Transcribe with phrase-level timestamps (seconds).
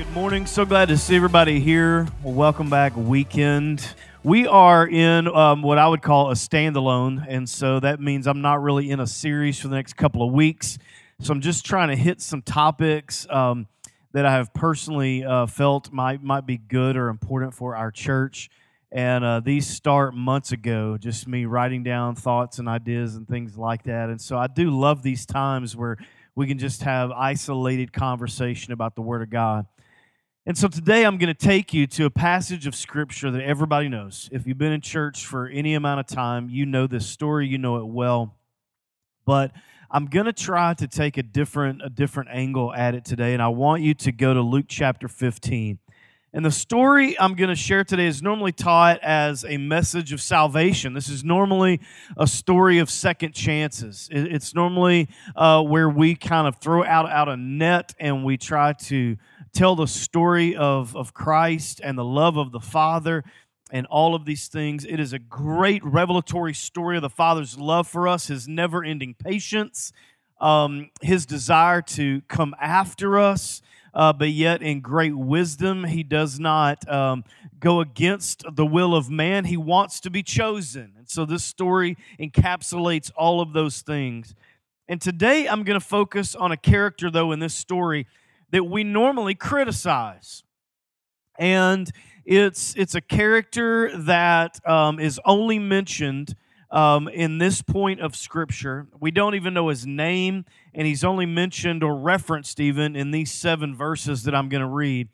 [0.00, 0.46] Good morning.
[0.46, 2.08] So glad to see everybody here.
[2.22, 3.86] Well, welcome back, weekend.
[4.22, 8.40] We are in um, what I would call a standalone, and so that means I'm
[8.40, 10.78] not really in a series for the next couple of weeks.
[11.20, 13.66] So I'm just trying to hit some topics um,
[14.12, 18.48] that I have personally uh, felt might might be good or important for our church.
[18.90, 23.58] And uh, these start months ago, just me writing down thoughts and ideas and things
[23.58, 24.08] like that.
[24.08, 25.98] And so I do love these times where
[26.34, 29.66] we can just have isolated conversation about the Word of God.
[30.46, 33.90] And so today I'm going to take you to a passage of Scripture that everybody
[33.90, 34.30] knows.
[34.32, 37.58] If you've been in church for any amount of time, you know this story, you
[37.58, 38.38] know it well.
[39.26, 39.52] But
[39.90, 43.42] I'm going to try to take a different a different angle at it today and
[43.42, 45.78] I want you to go to Luke chapter 15.
[46.32, 50.22] And the story I'm going to share today is normally taught as a message of
[50.22, 50.94] salvation.
[50.94, 51.80] This is normally
[52.16, 54.08] a story of second chances.
[54.10, 58.72] It's normally uh, where we kind of throw out, out a net and we try
[58.74, 59.16] to
[59.52, 63.24] tell the story of, of Christ and the love of the Father
[63.70, 64.84] and all of these things.
[64.84, 69.14] It is a great revelatory story of the Father's love for us, his never ending
[69.14, 69.92] patience,
[70.40, 73.62] um, his desire to come after us
[73.92, 77.24] uh, but yet in great wisdom, he does not um,
[77.58, 79.44] go against the will of man.
[79.44, 80.92] He wants to be chosen.
[80.96, 84.34] And so this story encapsulates all of those things.
[84.88, 88.06] And today I'm going to focus on a character, though, in this story
[88.50, 90.42] that we normally criticize.
[91.38, 91.90] And
[92.24, 96.34] it's, it's a character that um, is only mentioned
[96.70, 98.86] um, in this point of Scripture.
[99.00, 103.32] We don't even know his name, and he's only mentioned or referenced even in these
[103.32, 105.08] seven verses that I'm going to read.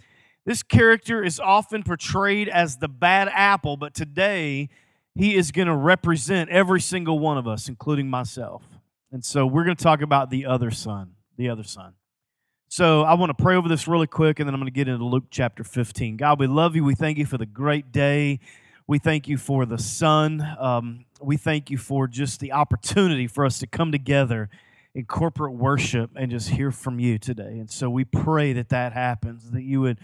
[0.44, 4.68] This character is often portrayed as the bad apple, but today
[5.14, 8.62] he is going to represent every single one of us, including myself.
[9.10, 11.94] And so we're going to talk about the other son, the other son.
[12.68, 14.88] So I want to pray over this really quick, and then I'm going to get
[14.88, 16.16] into Luke chapter 15.
[16.16, 16.84] God, we love you.
[16.84, 18.40] We thank you for the great day.
[18.88, 20.44] We thank you for the sun.
[20.58, 24.50] Um, we thank you for just the opportunity for us to come together
[24.94, 27.58] in corporate worship and just hear from you today.
[27.58, 30.00] And so we pray that that happens, that you would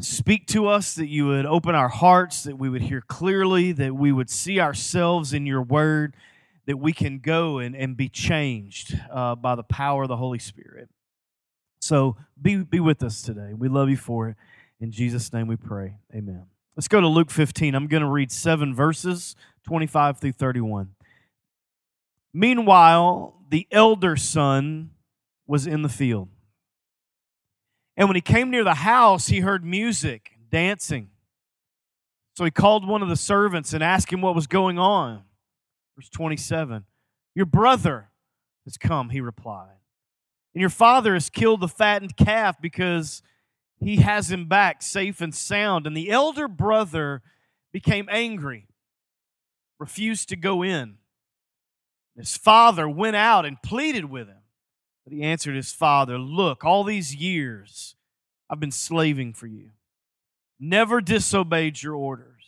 [0.00, 3.96] speak to us, that you would open our hearts, that we would hear clearly, that
[3.96, 6.14] we would see ourselves in your word,
[6.66, 10.38] that we can go and, and be changed uh, by the power of the Holy
[10.38, 10.88] Spirit.
[11.80, 13.52] So be, be with us today.
[13.56, 14.36] We love you for it.
[14.80, 15.96] In Jesus' name we pray.
[16.14, 16.46] Amen.
[16.76, 17.74] Let's go to Luke 15.
[17.74, 19.34] I'm going to read seven verses
[19.66, 20.90] 25 through 31.
[22.34, 24.90] Meanwhile, the elder son
[25.46, 26.28] was in the field.
[27.96, 31.08] And when he came near the house, he heard music, dancing.
[32.36, 35.22] So he called one of the servants and asked him what was going on.
[35.96, 36.84] Verse 27
[37.34, 38.10] Your brother
[38.64, 39.76] has come, he replied.
[40.56, 43.20] And your father has killed the fattened calf because
[43.78, 45.86] he has him back safe and sound.
[45.86, 47.20] And the elder brother
[47.74, 48.66] became angry
[49.78, 50.94] refused to go in.
[52.16, 54.38] His father went out and pleaded with him.
[55.04, 57.94] But he answered his father, Look, all these years
[58.48, 59.72] I've been slaving for you,
[60.58, 62.44] never disobeyed your orders.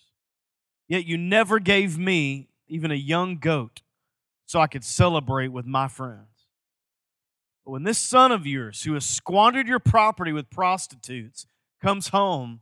[0.88, 3.82] Yet you never gave me even a young goat
[4.46, 6.37] so I could celebrate with my friends.
[7.68, 11.44] But when this son of yours, who has squandered your property with prostitutes,
[11.82, 12.60] comes home,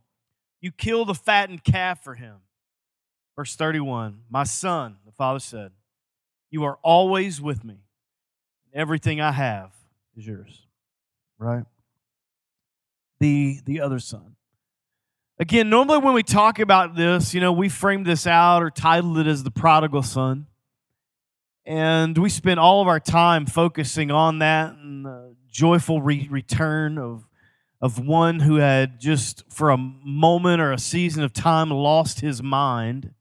[0.59, 2.39] you kill the fattened calf for him.
[3.33, 5.71] Verse 31 My son, the father said,
[6.49, 7.85] You are always with me.
[8.73, 9.71] Everything I have
[10.17, 10.67] is yours.
[11.39, 11.63] Right?
[13.21, 14.35] The, the other son.
[15.39, 19.17] Again, normally when we talk about this, you know, we frame this out or title
[19.19, 20.47] it as the prodigal son.
[21.67, 24.77] And we spend all of our time focusing on that
[25.51, 27.27] joyful re- return of,
[27.81, 32.41] of one who had just for a moment or a season of time lost his
[32.41, 33.13] mind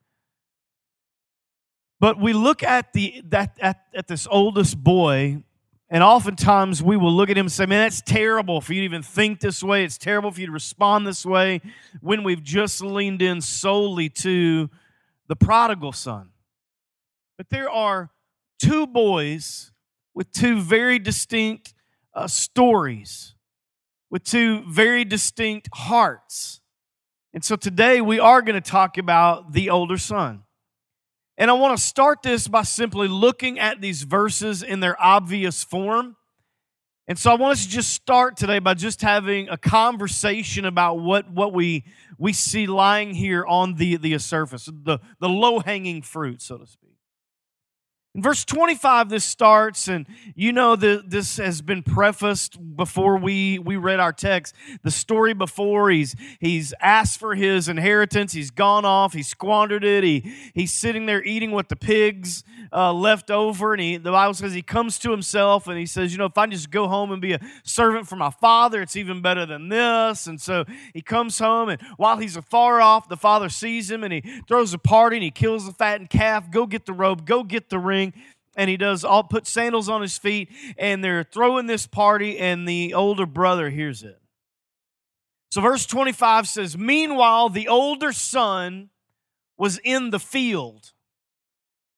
[1.98, 5.42] but we look at the that at, at this oldest boy,
[5.88, 8.84] and oftentimes we will look at him and say, Man, that's terrible for you to
[8.84, 9.84] even think this way.
[9.84, 11.62] It's terrible for you to respond this way
[12.00, 14.68] when we've just leaned in solely to
[15.28, 16.30] the prodigal son.
[17.38, 18.10] But there are
[18.58, 19.72] two boys
[20.14, 21.72] with two very distinct
[22.16, 23.34] uh, stories,
[24.10, 26.60] with two very distinct hearts.
[27.34, 30.42] And so today we are going to talk about the older son.
[31.36, 35.62] And I want to start this by simply looking at these verses in their obvious
[35.62, 36.16] form.
[37.06, 41.00] And so I want us to just start today by just having a conversation about
[41.00, 41.84] what, what we,
[42.18, 46.66] we see lying here on the, the surface, the, the low hanging fruit, so to
[46.66, 46.95] speak.
[48.16, 53.58] In verse 25, this starts, and you know that this has been prefaced before we,
[53.58, 54.54] we read our text.
[54.82, 60.02] The story before, he's, he's asked for his inheritance, he's gone off, he squandered it,
[60.02, 62.42] he, he's sitting there eating what the pigs
[62.72, 66.10] uh, left over, and he, the Bible says he comes to himself and he says,
[66.12, 68.96] You know, if I just go home and be a servant for my father, it's
[68.96, 70.26] even better than this.
[70.26, 70.64] And so
[70.94, 74.72] he comes home, and while he's afar off, the father sees him and he throws
[74.72, 76.50] a party and he kills the fattened calf.
[76.50, 78.05] Go get the robe, go get the ring
[78.56, 80.48] and he does all put sandals on his feet
[80.78, 84.20] and they're throwing this party and the older brother hears it
[85.50, 88.90] so verse 25 says meanwhile the older son
[89.56, 90.92] was in the field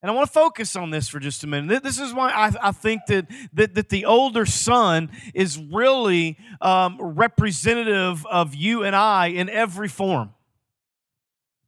[0.01, 1.83] and I want to focus on this for just a minute.
[1.83, 6.99] This is why I, I think that, that, that the older son is really um,
[7.01, 10.35] representative of you and I in every form.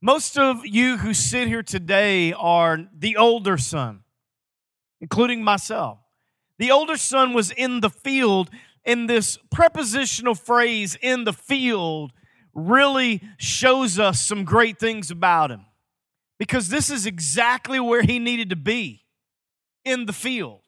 [0.01, 4.03] Most of you who sit here today are the older son
[5.01, 5.97] including myself.
[6.59, 8.51] The older son was in the field,
[8.85, 12.13] and this prepositional phrase, in the field,
[12.53, 15.65] really shows us some great things about him.
[16.37, 19.03] Because this is exactly where he needed to be
[19.83, 20.61] in the field.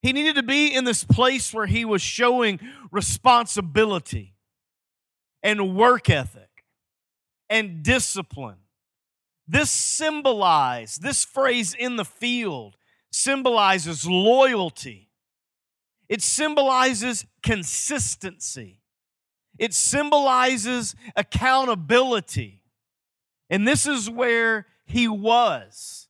[0.00, 2.60] He needed to be in this place where he was showing
[2.90, 4.34] responsibility
[5.42, 6.64] and work ethic
[7.50, 8.58] and discipline.
[9.46, 12.77] This symbolized, this phrase in the field
[13.10, 15.08] symbolizes loyalty,
[16.08, 18.80] it symbolizes consistency,
[19.58, 22.62] it symbolizes accountability.
[23.50, 26.08] And this is where he was.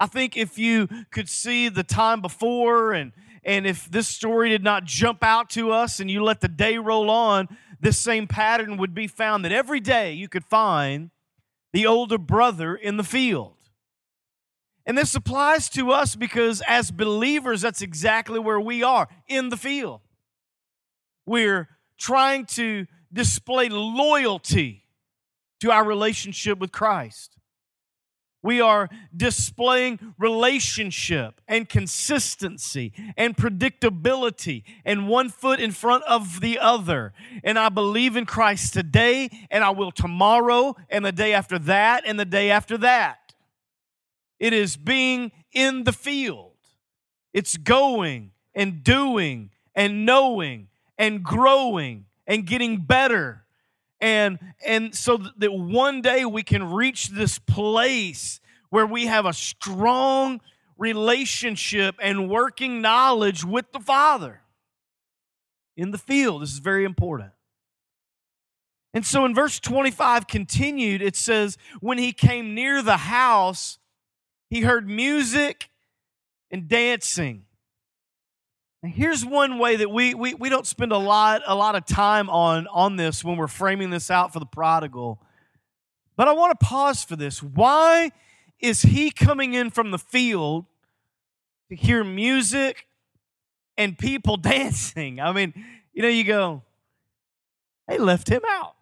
[0.00, 3.12] I think if you could see the time before and
[3.42, 6.76] and if this story did not jump out to us and you let the day
[6.76, 7.48] roll on,
[7.80, 11.10] this same pattern would be found that every day you could find
[11.72, 13.54] the older brother in the field.
[14.90, 19.56] And this applies to us because as believers, that's exactly where we are in the
[19.56, 20.00] field.
[21.24, 24.88] We're trying to display loyalty
[25.60, 27.36] to our relationship with Christ.
[28.42, 36.58] We are displaying relationship and consistency and predictability and one foot in front of the
[36.58, 37.12] other.
[37.44, 42.02] And I believe in Christ today, and I will tomorrow, and the day after that,
[42.04, 43.19] and the day after that.
[44.40, 46.52] It is being in the field.
[47.32, 53.44] It's going and doing and knowing and growing and getting better.
[54.00, 58.40] And, and so that one day we can reach this place
[58.70, 60.40] where we have a strong
[60.78, 64.40] relationship and working knowledge with the Father
[65.76, 66.42] in the field.
[66.42, 67.32] This is very important.
[68.94, 73.78] And so in verse 25 continued, it says, When he came near the house,
[74.50, 75.70] he heard music
[76.50, 77.44] and dancing.
[78.82, 82.28] Here's one way that we, we, we don't spend a lot, a lot of time
[82.28, 85.20] on, on this when we're framing this out for the prodigal.
[86.16, 87.42] But I want to pause for this.
[87.42, 88.10] Why
[88.58, 90.66] is he coming in from the field
[91.68, 92.86] to hear music
[93.76, 95.20] and people dancing?
[95.20, 95.54] I mean,
[95.92, 96.62] you know, you go,
[97.86, 98.74] they left him out.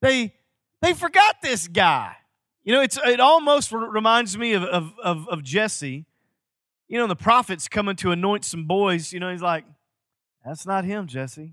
[0.00, 0.34] They
[0.80, 2.14] they forgot this guy.
[2.64, 6.06] You know, it's it almost reminds me of, of, of, of Jesse.
[6.88, 9.12] You know, the prophet's coming to anoint some boys.
[9.12, 9.64] You know, he's like,
[10.44, 11.52] that's not him, Jesse.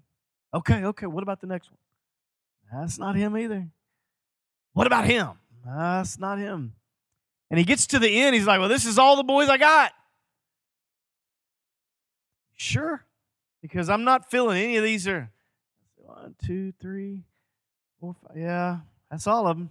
[0.54, 1.78] Okay, okay, what about the next one?
[2.82, 3.68] That's not him either.
[4.74, 5.32] What about him?
[5.66, 6.74] That's not him.
[7.50, 9.58] And he gets to the end, he's like, well, this is all the boys I
[9.58, 9.92] got.
[12.56, 13.04] Sure,
[13.62, 15.30] because I'm not feeling any of these are
[15.98, 17.24] one, two, three,
[18.00, 18.38] four, five.
[18.38, 19.70] Yeah, that's all of them.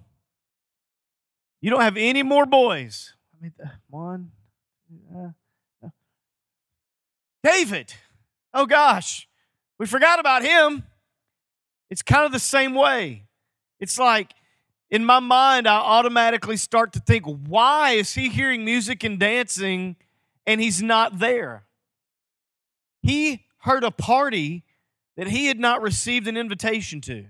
[1.61, 3.14] You don't have any more boys.
[3.35, 3.52] I mean,
[3.88, 4.31] one.
[7.43, 7.95] David.
[8.52, 9.29] Oh gosh,
[9.79, 10.85] we forgot about him.
[11.88, 13.25] It's kind of the same way.
[13.79, 14.33] It's like
[14.90, 19.97] in my mind, I automatically start to think, why is he hearing music and dancing
[20.47, 21.64] and he's not there?
[23.02, 24.64] He heard a party
[25.17, 27.26] that he had not received an invitation to.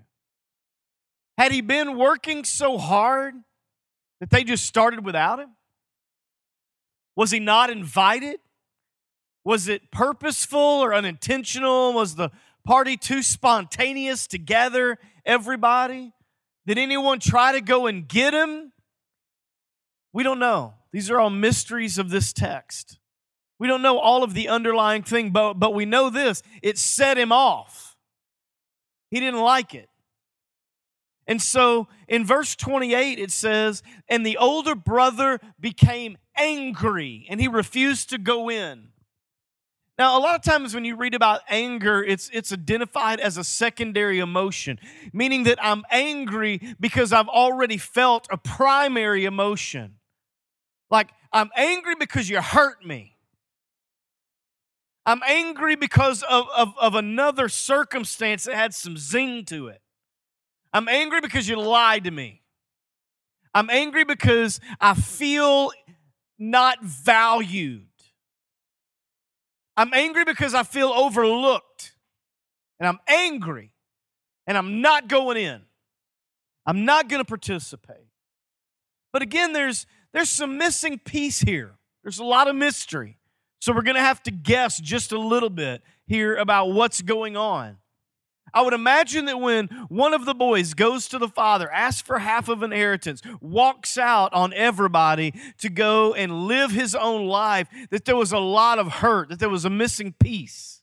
[1.36, 3.34] Had he been working so hard
[4.20, 5.50] that they just started without him?
[7.16, 8.40] Was he not invited?
[9.44, 11.92] Was it purposeful or unintentional?
[11.92, 12.30] Was the
[12.64, 16.12] party too spontaneous to gather everybody?
[16.66, 18.72] Did anyone try to go and get him?
[20.12, 20.74] We don't know.
[20.92, 22.98] These are all mysteries of this text.
[23.58, 27.18] We don't know all of the underlying thing, but, but we know this it set
[27.18, 27.96] him off.
[29.10, 29.88] He didn't like it.
[31.30, 37.46] And so in verse 28, it says, And the older brother became angry and he
[37.46, 38.88] refused to go in.
[39.96, 43.44] Now, a lot of times when you read about anger, it's, it's identified as a
[43.44, 44.80] secondary emotion,
[45.12, 49.98] meaning that I'm angry because I've already felt a primary emotion.
[50.90, 53.14] Like, I'm angry because you hurt me.
[55.06, 59.80] I'm angry because of, of, of another circumstance that had some zing to it.
[60.72, 62.42] I'm angry because you lied to me.
[63.54, 65.72] I'm angry because I feel
[66.38, 67.86] not valued.
[69.76, 71.94] I'm angry because I feel overlooked.
[72.78, 73.72] And I'm angry.
[74.46, 75.62] And I'm not going in.
[76.66, 78.06] I'm not going to participate.
[79.12, 81.72] But again, there's there's some missing piece here.
[82.02, 83.18] There's a lot of mystery.
[83.60, 87.36] So we're going to have to guess just a little bit here about what's going
[87.36, 87.76] on.
[88.52, 92.18] I would imagine that when one of the boys goes to the father, asks for
[92.18, 98.04] half of inheritance, walks out on everybody to go and live his own life, that
[98.04, 100.80] there was a lot of hurt, that there was a missing piece.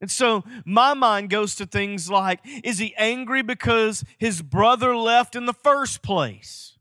[0.00, 5.34] And so my mind goes to things like is he angry because his brother left
[5.34, 6.76] in the first place?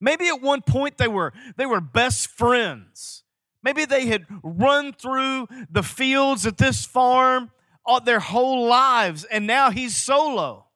[0.00, 3.24] Maybe at one point they were they were best friends.
[3.62, 7.50] Maybe they had run through the fields at this farm
[7.84, 10.66] all, their whole lives, and now he's solo.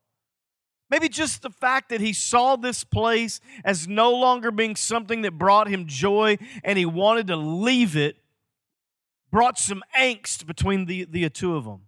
[0.91, 5.33] Maybe just the fact that he saw this place as no longer being something that
[5.33, 8.17] brought him joy and he wanted to leave it
[9.31, 11.83] brought some angst between the, the two of them.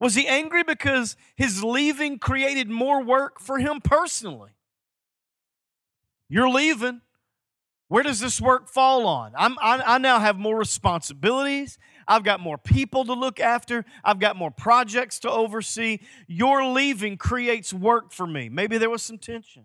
[0.00, 4.50] Was he angry because his leaving created more work for him personally?
[6.28, 7.02] You're leaving.
[7.88, 9.32] Where does this work fall on?
[9.36, 11.78] I'm, I, I now have more responsibilities.
[12.06, 13.84] I've got more people to look after.
[14.04, 15.98] I've got more projects to oversee.
[16.26, 18.48] Your leaving creates work for me.
[18.48, 19.64] Maybe there was some tension.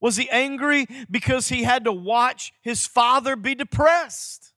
[0.00, 4.52] Was he angry because he had to watch his father be depressed?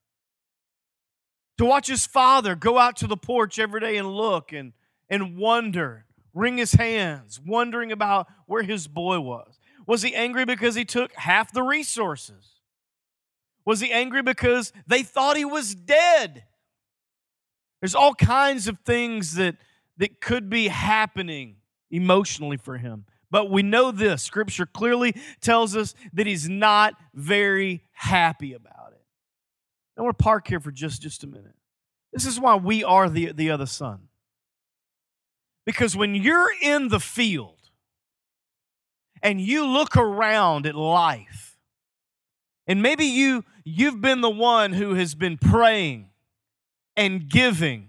[1.56, 4.74] To watch his father go out to the porch every day and look and,
[5.08, 6.04] and wonder,
[6.34, 9.58] wring his hands, wondering about where his boy was.
[9.86, 12.57] Was he angry because he took half the resources?
[13.68, 16.44] Was he angry because they thought he was dead?
[17.82, 19.56] There's all kinds of things that,
[19.98, 21.56] that could be happening
[21.90, 23.04] emotionally for him.
[23.30, 29.02] But we know this scripture clearly tells us that he's not very happy about it.
[29.98, 31.54] I want to park here for just, just a minute.
[32.10, 34.08] This is why we are the, the other son.
[35.66, 37.68] Because when you're in the field
[39.22, 41.47] and you look around at life,
[42.68, 46.10] and maybe you you've been the one who has been praying
[46.96, 47.88] and giving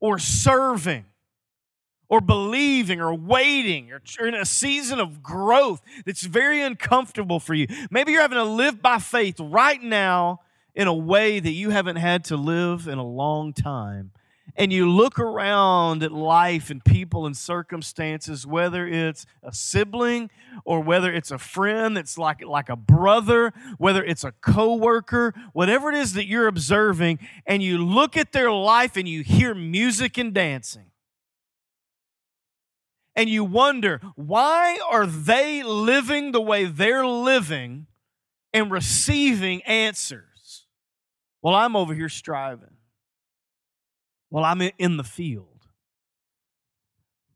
[0.00, 1.04] or serving
[2.08, 7.66] or believing or waiting or in a season of growth that's very uncomfortable for you.
[7.90, 10.40] Maybe you're having to live by faith right now
[10.74, 14.12] in a way that you haven't had to live in a long time
[14.54, 20.30] and you look around at life and people and circumstances, whether it's a sibling
[20.64, 25.90] or whether it's a friend that's like, like a brother, whether it's a coworker, whatever
[25.90, 30.16] it is that you're observing, and you look at their life and you hear music
[30.16, 30.90] and dancing.
[33.14, 37.86] And you wonder, why are they living the way they're living
[38.52, 40.66] and receiving answers?
[41.42, 42.75] Well, I'm over here striving.
[44.36, 45.64] Well, I'm in the field.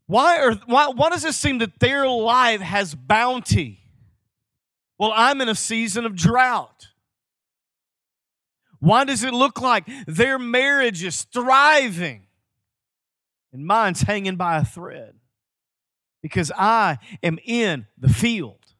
[0.06, 3.80] Why, are, why, why does it seem that their life has bounty?
[4.98, 6.88] Well, I'm in a season of drought.
[8.80, 12.26] Why does it look like their marriage is thriving
[13.50, 15.14] and mine's hanging by a thread?
[16.22, 18.74] Because I am in the field.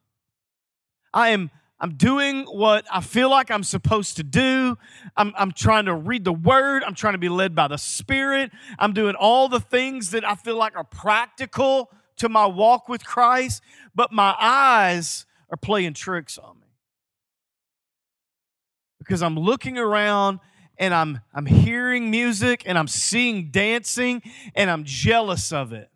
[1.15, 1.50] I am
[1.81, 4.77] I'm doing what I feel like I'm supposed to do.
[5.17, 6.85] I'm, I'm trying to read the word.
[6.85, 8.51] I'm trying to be led by the Spirit.
[8.79, 13.05] I'm doing all the things that I feel like are practical to my walk with
[13.05, 13.63] Christ,
[13.95, 16.67] but my eyes are playing tricks on me.
[18.99, 20.41] Because I'm looking around
[20.77, 24.23] and I'm, I'm hearing music and I'm seeing dancing
[24.55, 25.91] and I'm jealous of it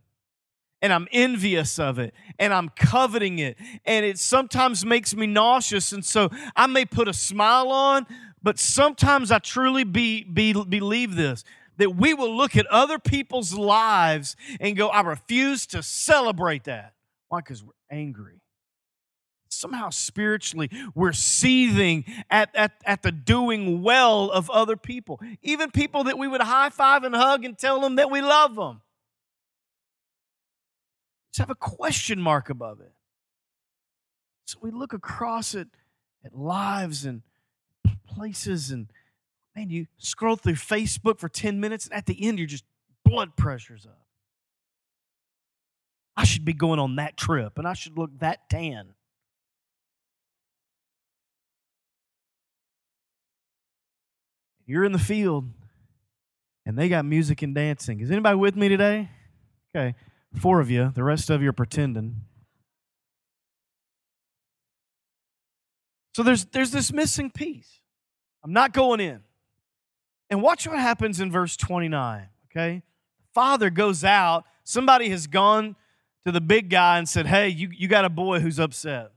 [0.84, 3.56] and I'm envious of it and I'm coveting it.
[3.86, 5.92] And it sometimes makes me nauseous.
[5.92, 8.06] And so I may put a smile on,
[8.42, 11.42] but sometimes I truly be, be, believe this
[11.78, 16.92] that we will look at other people's lives and go, I refuse to celebrate that.
[17.28, 17.38] Why?
[17.40, 18.42] Because we're angry.
[19.48, 26.04] Somehow spiritually, we're seething at, at, at the doing well of other people, even people
[26.04, 28.82] that we would high five and hug and tell them that we love them
[31.34, 32.92] just have a question mark above it.
[34.46, 35.66] So we look across it
[36.24, 37.22] at lives and
[38.06, 38.86] places and
[39.56, 42.62] man, you scroll through Facebook for 10 minutes and at the end you're just
[43.04, 44.06] blood pressure's up.
[46.16, 48.94] I should be going on that trip and I should look that tan.
[54.66, 55.46] You're in the field
[56.64, 57.98] and they got music and dancing.
[57.98, 59.10] Is anybody with me today?
[59.74, 59.96] Okay,
[60.36, 60.92] four of you.
[60.94, 62.22] The rest of you are pretending.
[66.14, 67.80] So there's there's this missing piece.
[68.44, 69.20] I'm not going in.
[70.30, 72.28] And watch what happens in verse 29.
[72.50, 72.82] Okay?
[73.32, 74.44] Father goes out.
[74.64, 75.76] Somebody has gone
[76.24, 79.10] to the big guy and said, Hey, you, you got a boy who's upset.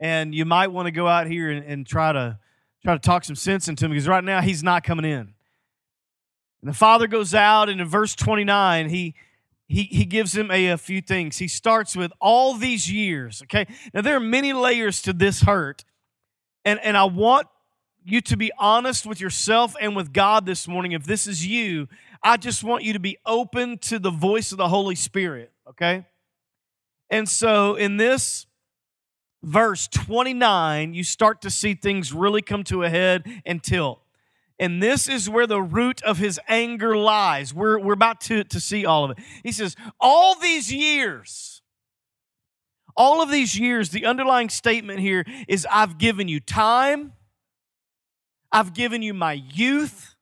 [0.00, 2.38] And you might want to go out here and, and try to
[2.82, 5.34] try to talk some sense into him because right now he's not coming in.
[6.60, 9.14] And the father goes out, and in verse 29, he
[9.66, 11.38] he, he gives him a, a few things.
[11.38, 13.66] He starts with all these years, okay?
[13.92, 15.84] Now, there are many layers to this hurt.
[16.64, 17.46] And, and I want
[18.04, 20.92] you to be honest with yourself and with God this morning.
[20.92, 21.88] If this is you,
[22.22, 26.04] I just want you to be open to the voice of the Holy Spirit, okay?
[27.08, 28.46] And so in this
[29.42, 34.00] verse 29, you start to see things really come to a head and tilt.
[34.58, 37.52] And this is where the root of his anger lies.
[37.52, 39.18] We're, we're about to, to see all of it.
[39.42, 41.62] He says, All these years,
[42.96, 47.14] all of these years, the underlying statement here is I've given you time,
[48.52, 50.14] I've given you my youth,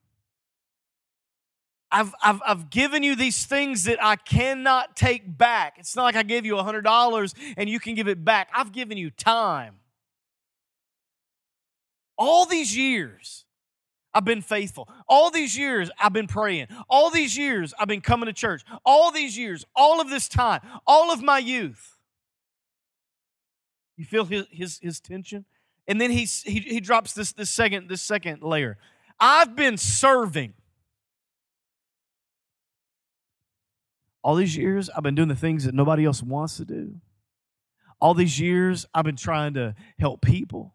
[1.93, 5.75] I've, I've, I've given you these things that I cannot take back.
[5.79, 8.49] It's not like I gave you $100 and you can give it back.
[8.55, 9.75] I've given you time.
[12.17, 13.45] All these years.
[14.15, 14.89] I've been faithful.
[15.09, 16.69] All these years, I've been praying.
[16.89, 18.63] All these years, I've been coming to church.
[18.85, 21.97] All these years, all of this time, all of my youth.
[23.97, 25.45] You feel his, his, his tension?
[25.89, 28.79] And then he, he, he drops this, this, second, this second layer.
[29.19, 30.55] I've been serving.
[34.23, 36.95] All these years, I've been doing the things that nobody else wants to do.
[38.01, 40.75] All these years, I've been trying to help people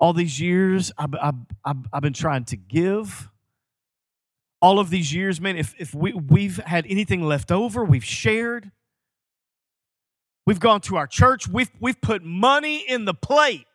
[0.00, 3.28] all these years I've, I've, I've, been trying to give.
[4.62, 8.72] All of these years man if, if we, we've had anything left over we've shared.
[10.46, 11.46] We've gone to our church.
[11.46, 13.66] We've, we've put money in the plate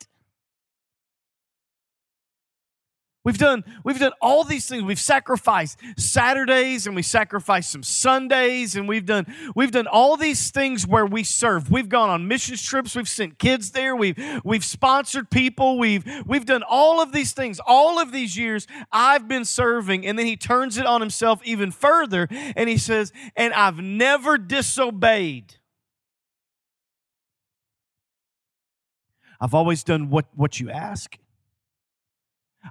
[3.25, 4.83] We've done, we've done all these things.
[4.83, 10.51] We've sacrificed Saturdays and we sacrificed some Sundays and we've done, we've done all these
[10.51, 11.71] things where we serve.
[11.71, 12.95] We've gone on missions trips.
[12.95, 13.95] We've sent kids there.
[13.95, 15.79] We've, we've sponsored people.
[15.79, 17.59] We've, we've done all of these things.
[17.65, 20.05] All of these years I've been serving.
[20.05, 24.37] And then he turns it on himself even further and he says, and I've never
[24.37, 25.55] disobeyed.
[29.41, 31.17] I've always done what, what you ask.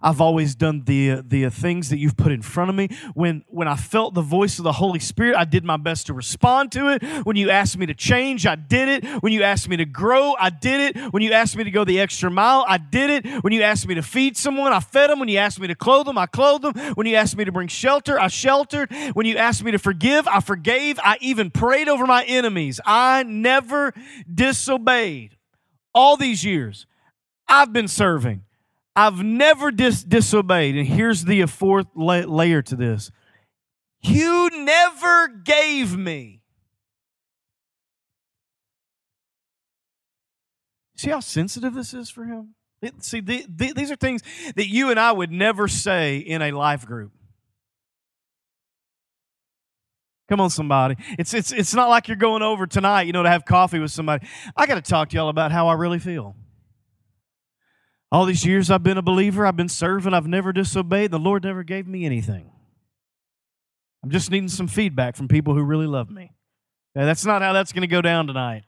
[0.02, 2.88] I've always done the the things that you've put in front of me.
[3.14, 6.14] When when I felt the voice of the Holy Spirit, I did my best to
[6.14, 7.02] respond to it.
[7.24, 9.22] When you asked me to change, I did it.
[9.22, 11.12] When you asked me to grow, I did it.
[11.12, 13.44] When you asked me to go the extra mile, I did it.
[13.44, 15.18] When you asked me to feed someone, I fed them.
[15.18, 16.94] When you asked me to clothe them, I clothed them.
[16.94, 18.92] When you asked me to bring shelter, I sheltered.
[19.14, 20.98] When you asked me to forgive, I forgave.
[21.02, 22.80] I even prayed over my enemies.
[22.85, 23.92] I never
[24.33, 25.37] disobeyed.
[25.94, 26.87] All these years,
[27.48, 28.42] I've been serving.
[28.96, 30.76] I've never dis- disobeyed.
[30.76, 33.11] And here's the fourth la- layer to this
[34.00, 36.42] you never gave me.
[40.96, 42.54] See how sensitive this is for him?
[43.00, 44.22] See, the, the, these are things
[44.57, 47.12] that you and I would never say in a life group.
[50.28, 50.96] Come on, somebody.
[51.18, 53.90] It's, it's, it's not like you're going over tonight, you know, to have coffee with
[53.90, 54.26] somebody.
[54.57, 56.37] I got to talk to y'all about how I really feel.
[58.14, 61.11] All these years I've been a believer, I've been serving, I've never disobeyed.
[61.11, 62.48] The Lord never gave me anything.
[64.05, 66.31] I'm just needing some feedback from people who really love me.
[66.96, 68.62] Okay, that's not how that's going to go down tonight.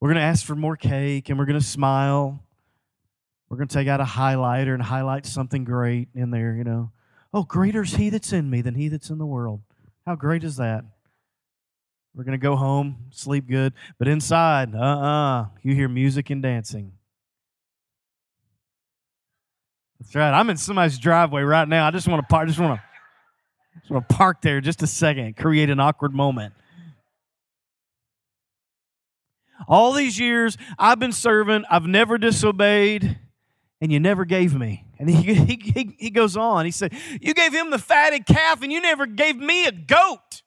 [0.00, 2.42] We're going to ask for more cake and we're going to smile.
[3.48, 6.90] We're going to take out a highlighter and highlight something great in there, you know.
[7.32, 9.60] Oh, greater is he that's in me than he that's in the world.
[10.06, 10.84] How great is that?
[12.18, 13.74] We're going to go home, sleep good.
[13.96, 16.90] But inside, uh uh-uh, uh, you hear music and dancing.
[20.00, 20.32] That's right.
[20.32, 21.86] I'm in somebody's driveway right now.
[21.86, 22.48] I just want to park.
[22.48, 26.54] Just want to, just want to park there just a second, create an awkward moment.
[29.68, 31.66] All these years I've been serving.
[31.70, 33.16] I've never disobeyed,
[33.80, 34.86] and you never gave me.
[34.98, 36.64] And he, he, he goes on.
[36.64, 40.42] He said, You gave him the fatted calf, and you never gave me a goat.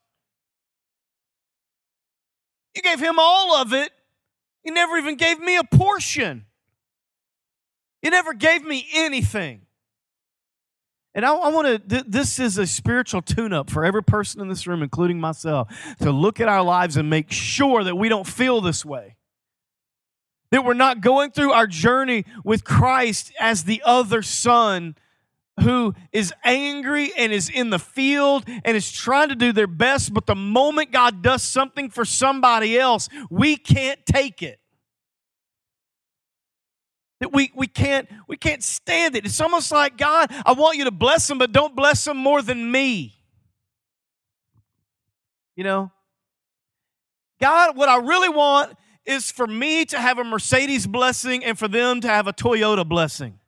[2.75, 3.91] You gave him all of it,
[4.63, 6.45] You never even gave me a portion.
[8.01, 9.61] You never gave me anything.
[11.13, 14.39] And I, I want to, th- this is a spiritual tune up for every person
[14.41, 15.67] in this room, including myself,
[15.99, 19.17] to look at our lives and make sure that we don't feel this way.
[20.51, 24.95] That we're not going through our journey with Christ as the other son
[25.61, 30.13] who is angry and is in the field and is trying to do their best,
[30.13, 34.59] but the moment God does something for somebody else, we can't take it.
[37.19, 39.25] That we, we can't we can't stand it.
[39.25, 42.41] It's almost like God, I want you to bless them, but don't bless them more
[42.41, 43.15] than me.
[45.55, 45.91] You know?
[47.39, 51.67] God, what I really want is for me to have a Mercedes blessing and for
[51.67, 53.39] them to have a Toyota blessing.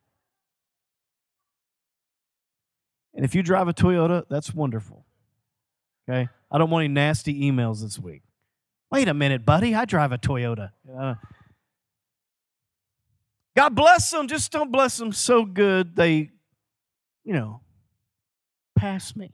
[3.14, 5.06] And if you drive a Toyota, that's wonderful.
[6.10, 6.28] Okay?
[6.52, 8.22] I don't want any nasty emails this week.
[8.92, 9.74] Wait a minute, buddy.
[9.74, 10.72] I drive a Toyota.
[10.92, 11.16] Uh,
[13.56, 14.28] God bless them.
[14.28, 16.32] Just don't bless them so good they,
[17.24, 17.62] you know,
[18.76, 19.32] pass me.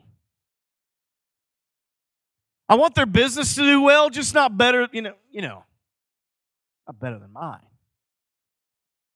[2.68, 5.64] I want their business to do well, just not better, you know, you know,
[6.86, 7.60] not better than mine.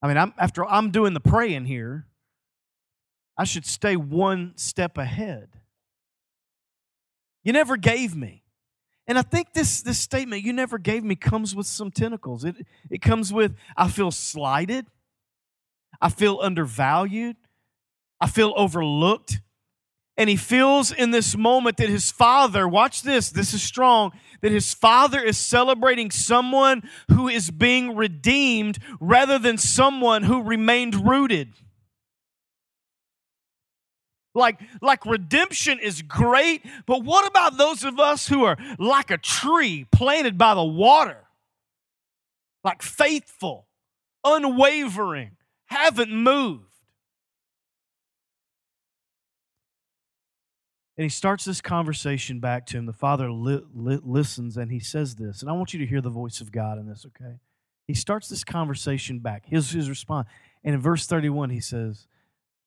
[0.02, 2.08] I mean, I'm after I'm doing the praying here,
[3.38, 5.50] I should stay one step ahead.
[7.44, 8.44] You never gave me.
[9.06, 12.46] And I think this, this statement, you never gave me, comes with some tentacles.
[12.46, 12.56] It,
[12.90, 14.86] it comes with, I feel slighted.
[16.00, 17.36] I feel undervalued.
[18.22, 19.42] I feel overlooked.
[20.16, 24.52] And he feels in this moment that his father, watch this, this is strong, that
[24.52, 31.50] his father is celebrating someone who is being redeemed rather than someone who remained rooted.
[34.36, 39.18] Like, like redemption is great, but what about those of us who are like a
[39.18, 41.18] tree planted by the water?
[42.64, 43.68] Like faithful,
[44.24, 45.32] unwavering,
[45.66, 46.66] haven't moved.
[50.98, 52.86] And he starts this conversation back to him.
[52.86, 55.42] The father li- li- listens and he says this.
[55.42, 57.40] And I want you to hear the voice of God in this, okay?
[57.88, 60.28] He starts this conversation back, his, his response.
[60.64, 62.08] And in verse 31, he says,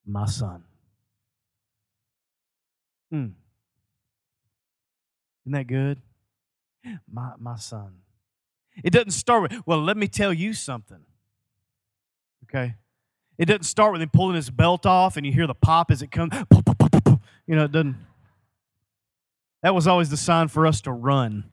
[0.05, 0.65] My son.
[3.11, 3.29] Hmm.
[5.45, 6.01] Isn't that good?
[7.11, 7.99] My, my son.
[8.83, 11.05] It doesn't start with, well, let me tell you something.
[12.45, 12.75] Okay?
[13.39, 16.03] It doesn't start with him pulling his belt off and you hear the pop as
[16.03, 16.33] it comes.
[17.47, 17.97] You know, it doesn't.
[19.63, 21.53] That was always the sign for us to run.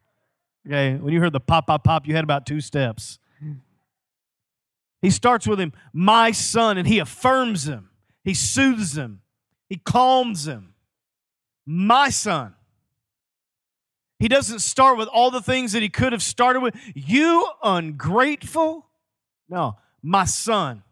[0.67, 0.95] Okay?
[0.95, 3.19] When you heard the pop, pop, pop, you had about two steps.
[5.01, 7.89] He starts with him, my son, and he affirms him.
[8.23, 9.21] He soothes him.
[9.67, 10.72] He calms him
[11.65, 12.56] my son.
[14.19, 16.76] He doesn't start with all the things that he could have started with.
[16.95, 18.88] You ungrateful?
[19.49, 20.84] No, my son.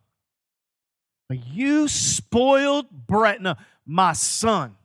[1.30, 3.42] You spoiled brat.
[3.42, 3.56] No,
[3.86, 4.76] my son.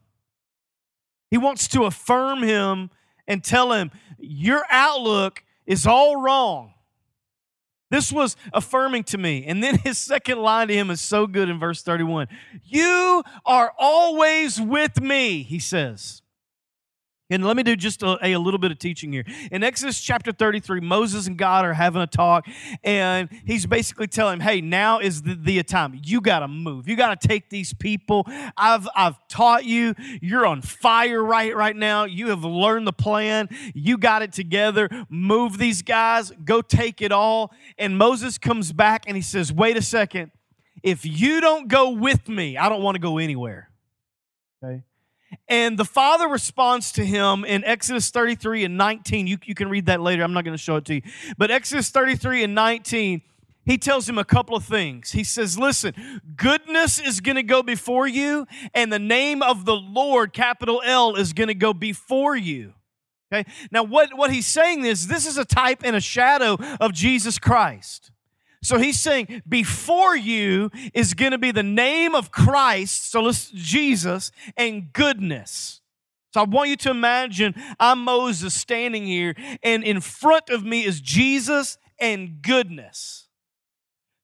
[1.31, 2.91] He wants to affirm him
[3.27, 6.75] and tell him, Your outlook is all wrong.
[7.91, 9.45] This was affirming to me.
[9.47, 12.29] And then his second line to him is so good in verse 31.
[12.65, 16.23] You are always with me, he says.
[17.29, 19.25] And let me do just a, a, little bit of teaching here.
[19.51, 22.47] In Exodus chapter 33, Moses and God are having a talk,
[22.85, 26.01] and he's basically telling him, Hey, now is the, the time.
[26.05, 26.89] You got to move.
[26.89, 28.25] You got to take these people.
[28.57, 29.95] I've, I've taught you.
[30.23, 32.05] You're on fire right, right now.
[32.05, 33.49] You have learned the plan.
[33.75, 34.89] You got it together.
[35.09, 36.31] Move these guys.
[36.45, 37.53] Go take it all.
[37.77, 40.31] And Moses comes back and he says, Wait a second.
[40.85, 43.71] If you don't go with me, I don't want to go anywhere.
[44.63, 44.83] Okay?
[45.49, 49.27] And the father responds to him in Exodus 33 and 19.
[49.27, 50.23] You, you can read that later.
[50.23, 51.03] I'm not going to show it to you.
[51.37, 53.23] But Exodus 33 and 19,
[53.65, 55.13] he tells him a couple of things.
[55.13, 59.77] He says, Listen, goodness is going to go before you, and the name of the
[59.77, 62.75] Lord, capital L, is going to go before you.
[63.33, 63.49] Okay?
[63.73, 67.39] Now, what, what he's saying is this is a type and a shadow of Jesus
[67.39, 68.13] Christ.
[68.67, 73.49] So he's saying, before you is going to be the name of Christ, so let's
[73.53, 75.83] Jesus, and goodness.
[76.35, 80.85] So I want you to imagine I'm Moses standing here, and in front of me
[80.85, 83.29] is Jesus and goodness.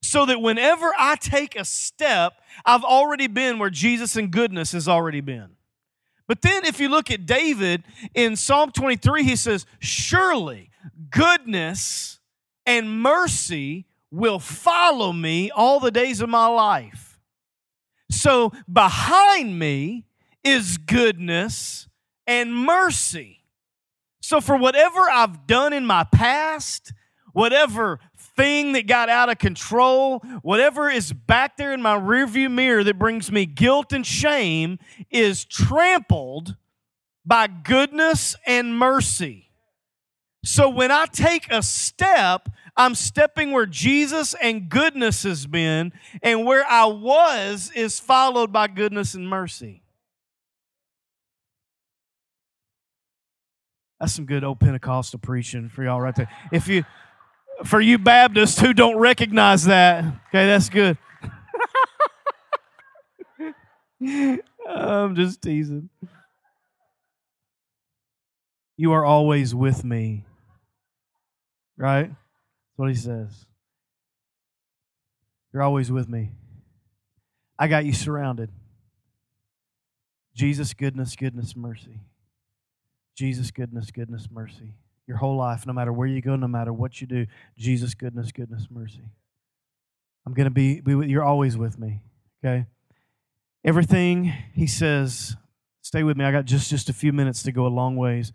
[0.03, 2.33] So that whenever I take a step,
[2.65, 5.51] I've already been where Jesus and goodness has already been.
[6.27, 10.71] But then if you look at David in Psalm 23, he says, Surely
[11.11, 12.19] goodness
[12.67, 17.19] and mercy will follow me all the days of my life.
[18.11, 20.05] So behind me
[20.45, 21.89] is goodness
[22.27, 23.43] and mercy.
[24.21, 26.93] So for whatever I've done in my past,
[27.33, 28.01] whatever
[28.37, 32.99] thing that got out of control, whatever is back there in my rearview mirror that
[32.99, 34.79] brings me guilt and shame,
[35.11, 36.57] is trampled
[37.25, 39.52] by goodness and mercy.
[40.45, 46.45] So when I take a step, I'm stepping where Jesus and goodness has been, and
[46.45, 49.83] where I was is followed by goodness and mercy.
[54.01, 56.29] That's some good old Pentecostal preaching for y'all right there.
[56.51, 56.85] If you
[57.65, 60.99] for you Baptists who don't recognize that, okay, that's good.
[64.69, 65.89] I'm just teasing.
[68.77, 70.25] You are always with me.
[71.77, 72.09] Right?
[72.09, 73.47] That's what he says.
[75.53, 76.33] You're always with me.
[77.59, 78.51] I got you surrounded.
[80.35, 82.01] Jesus, goodness, goodness, mercy.
[83.17, 84.75] Jesus, goodness, goodness, mercy.
[85.07, 88.33] Your whole life, no matter where you go, no matter what you do, Jesus, goodness,
[88.33, 89.03] goodness, mercy.
[90.27, 92.01] I'm going to be, be with, you're always with me,
[92.43, 92.67] okay?
[93.65, 95.37] Everything he says,
[95.83, 96.25] stay with me.
[96.25, 98.33] I got just, just a few minutes to go a long ways.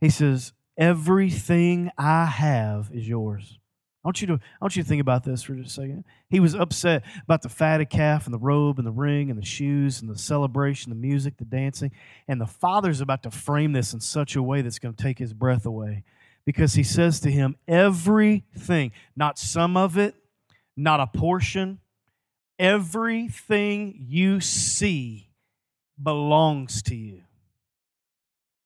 [0.00, 3.58] He says, everything I have is yours.
[4.04, 6.04] I want you to I want you to think about this for just a second.
[6.28, 9.46] He was upset about the fatted calf and the robe and the ring and the
[9.46, 11.90] shoes and the celebration, the music, the dancing,
[12.28, 15.18] and the father's about to frame this in such a way that's going to take
[15.18, 16.04] his breath away.
[16.44, 20.14] Because he says to him, everything, not some of it,
[20.76, 21.78] not a portion,
[22.58, 25.30] everything you see
[26.02, 27.22] belongs to you.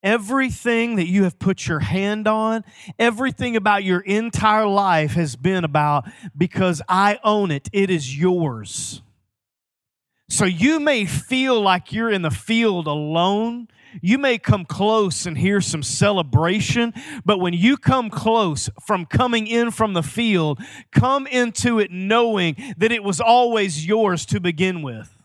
[0.03, 2.65] Everything that you have put your hand on,
[2.99, 7.69] everything about your entire life has been about because I own it.
[7.73, 9.03] It is yours.
[10.31, 13.69] So you may feel like you're in the field alone.
[14.03, 16.93] You may come close and hear some celebration,
[17.25, 20.61] but when you come close from coming in from the field,
[20.93, 25.18] come into it knowing that it was always yours to begin with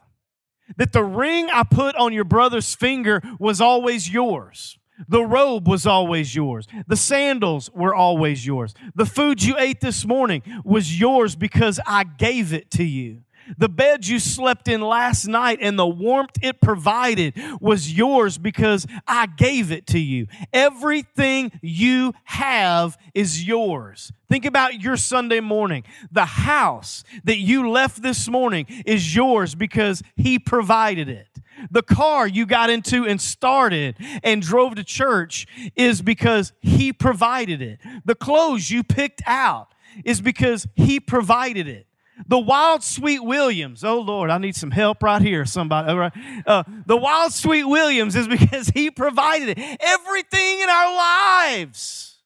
[0.77, 4.77] that the ring I put on your brother's finger was always yours.
[5.07, 6.67] The robe was always yours.
[6.87, 8.73] The sandals were always yours.
[8.95, 13.22] The food you ate this morning was yours because I gave it to you.
[13.57, 18.85] The bed you slept in last night and the warmth it provided was yours because
[19.07, 20.27] I gave it to you.
[20.51, 24.11] Everything you have is yours.
[24.29, 25.83] Think about your Sunday morning.
[26.11, 31.27] The house that you left this morning is yours because He provided it.
[31.69, 37.61] The car you got into and started and drove to church is because He provided
[37.61, 37.79] it.
[38.05, 41.85] The clothes you picked out is because He provided it.
[42.27, 43.83] The wild sweet Williams.
[43.83, 45.45] Oh Lord, I need some help right here.
[45.45, 45.89] Somebody.
[45.89, 46.13] All right.
[46.45, 49.77] Uh, the wild sweet Williams is because He provided it.
[49.79, 52.17] Everything in our lives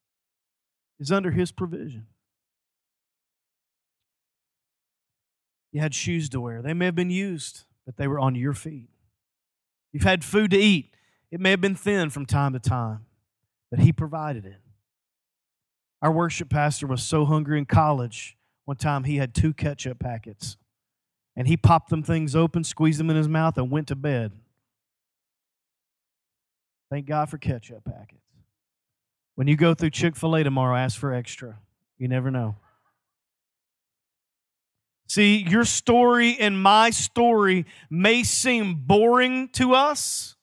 [0.99, 2.07] is under His provision.
[5.71, 6.61] You had shoes to wear.
[6.61, 8.89] They may have been used, but they were on your feet.
[9.93, 10.95] You've had food to eat.
[11.31, 13.05] It may have been thin from time to time,
[13.69, 14.61] but He provided it.
[16.01, 18.36] Our worship pastor was so hungry in college
[18.67, 20.57] one time he had two ketchup packets
[21.37, 24.33] and he popped them things open, squeezed them in his mouth, and went to bed.
[26.89, 28.25] Thank God for ketchup packets.
[29.35, 31.59] When you go through Chick fil A tomorrow, ask for extra.
[31.97, 32.57] You never know.
[35.07, 40.35] See, your story and my story may seem boring to us,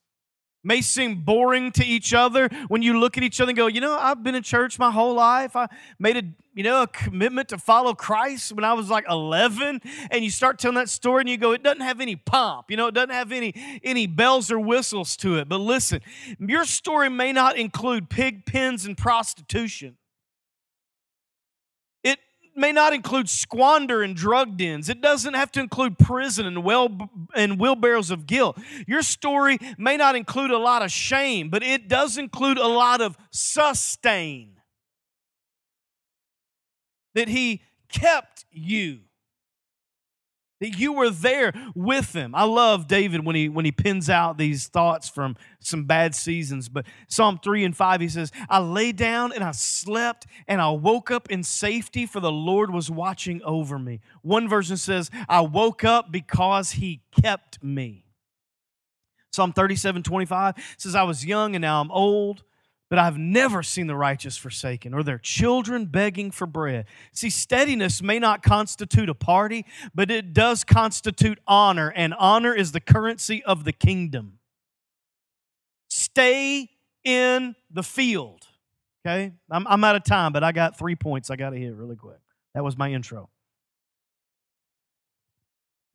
[0.65, 3.81] may seem boring to each other when you look at each other and go, you
[3.81, 5.55] know, I've been in church my whole life.
[5.55, 6.23] I made a
[6.55, 10.61] you know a commitment to follow Christ when I was like 11 and you start
[10.61, 12.71] telling that story and you go it doesn't have any pomp.
[12.71, 15.49] You know it doesn't have any any bells or whistles to it.
[15.49, 16.01] But listen
[16.39, 19.97] your story may not include pig pens and prostitution
[22.57, 24.89] may not include squander and drug dens.
[24.89, 28.59] It doesn't have to include prison and well and wheelbarrows of guilt.
[28.87, 33.01] Your story may not include a lot of shame, but it does include a lot
[33.01, 34.61] of sustain.
[37.15, 39.01] That he kept you
[40.65, 42.35] that you were there with him.
[42.35, 46.71] I love David when he when he pins out these thoughts from some bad seasons.
[46.71, 50.71] But Psalm 3 and 5 he says, "I lay down and I slept and I
[50.71, 55.43] woke up in safety for the Lord was watching over me." One version says, "I
[55.43, 58.07] woke up because he kept me."
[59.33, 62.45] Psalm 37 25 says, I was young and now I'm old
[62.95, 66.87] but I've never seen the righteous forsaken or their children begging for bread.
[67.13, 72.71] See, steadiness may not constitute a party, but it does constitute honor, and honor is
[72.71, 74.39] the currency of the kingdom.
[75.89, 76.71] Stay
[77.03, 78.47] in the field.
[79.05, 79.33] Okay?
[79.51, 81.97] I'm, I'm out of time, but I got three points I got to hit really
[81.97, 82.21] quick.
[82.55, 83.29] That was my intro.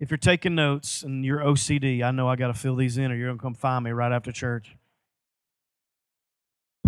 [0.01, 3.09] If you're taking notes and you're OCD, I know I got to fill these in
[3.09, 4.75] or you're going to come find me right after church.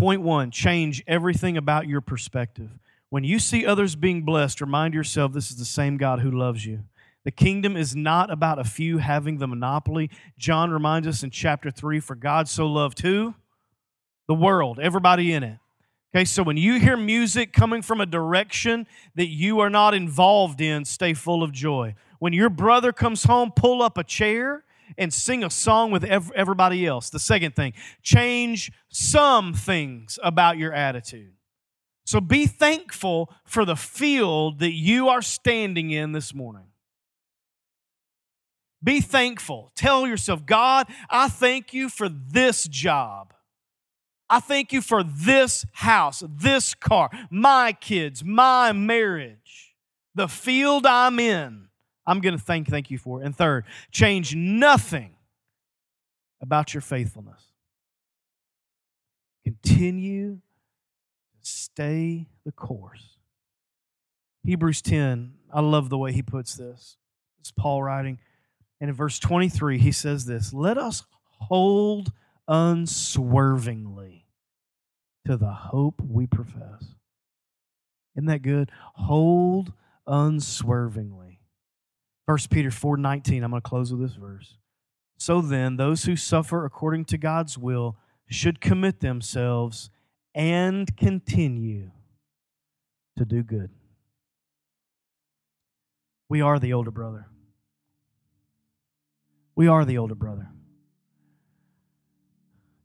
[0.02, 2.72] Point one change everything about your perspective.
[3.12, 6.66] When you see others being blessed, remind yourself this is the same God who loves
[6.66, 6.86] you.
[7.24, 10.10] The kingdom is not about a few having the monopoly.
[10.40, 13.36] John reminds us in chapter 3 for God so loved who?
[14.28, 15.60] The world, everybody in it.
[16.16, 20.62] Okay, so when you hear music coming from a direction that you are not involved
[20.62, 21.94] in, stay full of joy.
[22.18, 24.64] When your brother comes home, pull up a chair
[24.98, 27.10] and sing a song with everybody else.
[27.10, 31.34] The second thing, change some things about your attitude.
[32.06, 36.66] So be thankful for the field that you are standing in this morning.
[38.84, 39.72] Be thankful.
[39.76, 43.34] Tell yourself, God, I thank you for this job.
[44.30, 49.76] I thank you for this house, this car, my kids, my marriage,
[50.16, 51.68] the field I'm in.
[52.06, 53.26] I'm going to thank thank you for it.
[53.26, 55.16] And third, change nothing
[56.42, 57.52] about your faithfulness.
[59.44, 63.18] Continue to stay the course.
[64.44, 66.98] Hebrews 10, I love the way he puts this.
[67.40, 68.20] It's Paul writing.
[68.80, 72.12] And in verse 23, he says this Let us hold
[72.48, 74.26] unswervingly
[75.26, 76.96] to the hope we profess.
[78.16, 78.72] Isn't that good?
[78.94, 79.74] Hold
[80.08, 81.41] unswervingly.
[82.26, 84.58] 1 Peter 4:19, I'm going to close with this verse.
[85.18, 89.90] So then, those who suffer according to God's will should commit themselves
[90.34, 91.92] and continue
[93.18, 93.70] to do good.
[96.30, 97.28] We are the older brother.
[99.56, 100.50] We are the older brother.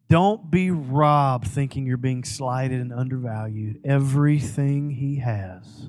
[0.08, 3.80] Don't be robbed thinking you're being slighted and undervalued.
[3.84, 5.88] Everything he has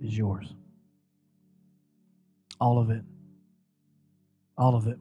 [0.00, 0.54] is yours.
[2.60, 3.02] All of it.
[4.56, 4.98] All of it.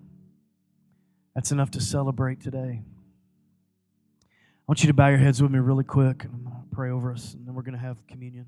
[1.33, 2.81] That's enough to celebrate today.
[4.23, 7.33] I want you to bow your heads with me really quick, and pray over us,
[7.33, 8.47] and then we're going to have communion.